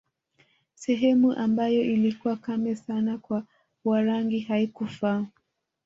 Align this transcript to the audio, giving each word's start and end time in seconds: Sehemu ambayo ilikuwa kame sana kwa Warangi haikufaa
Sehemu 0.75 1.33
ambayo 1.33 1.81
ilikuwa 1.81 2.35
kame 2.37 2.75
sana 2.75 3.17
kwa 3.17 3.43
Warangi 3.85 4.39
haikufaa 4.39 5.25